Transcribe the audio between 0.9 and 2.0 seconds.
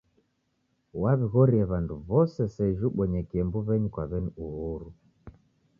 Waw'ighorie w'andu